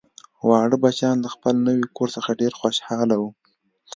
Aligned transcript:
واړه 0.47 0.77
بچیان 0.83 1.17
له 1.25 1.29
خپل 1.35 1.55
نوي 1.67 1.85
کور 1.97 2.09
څخه 2.15 2.39
ډیر 2.41 2.51
خوشحاله 2.61 3.15
وو 3.17 3.29